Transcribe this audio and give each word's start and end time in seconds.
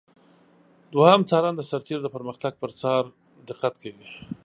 دوهم 0.93 1.21
څارن 1.29 1.53
د 1.57 1.61
سرتیرو 1.69 2.03
د 2.05 2.07
پرمختګ 2.15 2.53
پر 2.61 2.71
څار 2.79 3.03
دقت 3.49 3.73
کوي. 3.83 4.07